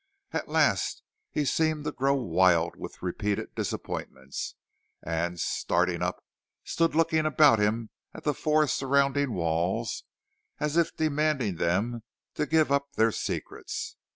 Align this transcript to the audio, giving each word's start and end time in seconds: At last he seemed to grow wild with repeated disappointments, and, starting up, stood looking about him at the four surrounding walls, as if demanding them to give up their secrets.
At 0.31 0.49
last 0.49 1.03
he 1.29 1.45
seemed 1.45 1.83
to 1.83 1.91
grow 1.91 2.15
wild 2.15 2.75
with 2.75 3.03
repeated 3.03 3.53
disappointments, 3.53 4.55
and, 5.03 5.39
starting 5.39 6.01
up, 6.01 6.25
stood 6.63 6.95
looking 6.95 7.27
about 7.27 7.59
him 7.59 7.91
at 8.11 8.23
the 8.23 8.33
four 8.33 8.65
surrounding 8.67 9.31
walls, 9.33 10.03
as 10.59 10.75
if 10.75 10.97
demanding 10.97 11.57
them 11.57 12.01
to 12.33 12.47
give 12.47 12.71
up 12.71 12.93
their 12.93 13.11
secrets. 13.11 13.95